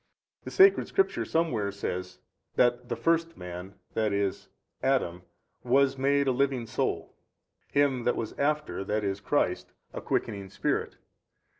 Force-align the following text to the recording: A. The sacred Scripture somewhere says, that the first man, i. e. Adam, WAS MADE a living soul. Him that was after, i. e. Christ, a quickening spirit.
A. 0.41 0.45
The 0.45 0.49
sacred 0.51 0.87
Scripture 0.87 1.25
somewhere 1.25 1.71
says, 1.71 2.17
that 2.55 2.89
the 2.89 2.95
first 2.95 3.37
man, 3.37 3.75
i. 3.95 4.09
e. 4.11 4.31
Adam, 4.81 5.21
WAS 5.63 5.95
MADE 5.95 6.27
a 6.27 6.31
living 6.31 6.65
soul. 6.65 7.13
Him 7.67 8.03
that 8.05 8.15
was 8.15 8.33
after, 8.39 8.79
i. 8.79 9.05
e. 9.05 9.15
Christ, 9.23 9.73
a 9.93 10.01
quickening 10.01 10.49
spirit. 10.49 10.95